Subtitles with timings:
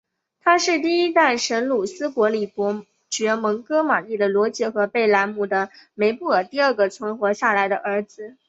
[0.43, 8.35] 他是第一代什鲁斯伯里伯爵蒙哥马利的罗杰和贝莱姆的梅布尔第二个存活下来的儿子。